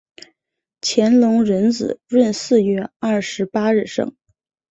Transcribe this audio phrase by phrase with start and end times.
[0.81, 4.11] 乾隆壬子闰四月二十八日生。